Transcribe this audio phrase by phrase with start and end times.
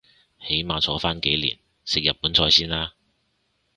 [0.39, 2.95] 起碼坐返幾年食日本菜先啦